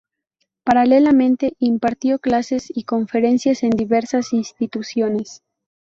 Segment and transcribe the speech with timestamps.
[0.63, 5.43] Paralelamente, impartió clases y conferencias en diversas instituciones.